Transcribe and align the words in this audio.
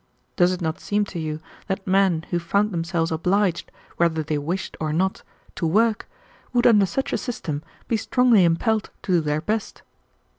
Does 0.35 0.51
it 0.51 0.61
not 0.61 0.79
seem 0.79 1.05
to 1.13 1.19
you 1.19 1.39
that 1.67 1.85
men 1.85 2.25
who 2.31 2.39
found 2.39 2.71
themselves 2.71 3.11
obliged, 3.11 3.71
whether 3.97 4.23
they 4.23 4.39
wished 4.39 4.75
or 4.79 4.91
not, 4.91 5.21
to 5.53 5.67
work, 5.67 6.09
would 6.53 6.65
under 6.65 6.87
such 6.87 7.13
a 7.13 7.19
system 7.19 7.61
be 7.87 7.97
strongly 7.97 8.43
impelled 8.43 8.89
to 9.03 9.11
do 9.11 9.21
their 9.21 9.41
best?" 9.41 9.83